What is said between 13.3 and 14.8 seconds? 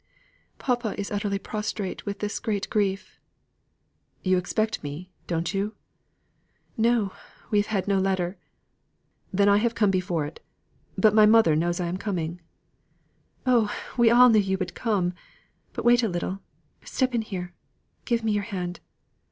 "Oh! we all knew you would